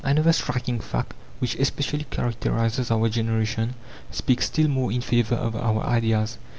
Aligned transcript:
Another 0.03 0.33
striking 0.33 0.79
fact, 0.79 1.13
which 1.37 1.53
especially 1.57 2.05
characterizes 2.09 2.89
our 2.89 3.07
generation, 3.07 3.75
speaks 4.09 4.47
still 4.47 4.67
more 4.67 4.91
in 4.91 5.01
favour 5.01 5.35
of 5.35 5.55
our 5.55 5.83
ideas. 5.85 6.39